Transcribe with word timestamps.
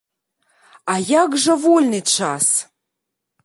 А 0.93 0.95
як 1.21 1.37
жа 1.45 1.59
вольны 1.67 2.01
час? 2.17 2.45